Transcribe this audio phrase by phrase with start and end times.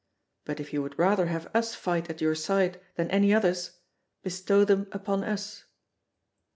[0.45, 3.81] But if you would rather have us fight at your side than any others,
[4.23, 5.65] bestow them upon us.